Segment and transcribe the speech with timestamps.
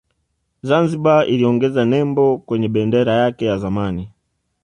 [0.67, 4.09] Zanzibar iliongeza nembo kwenye bendera yake ya zamani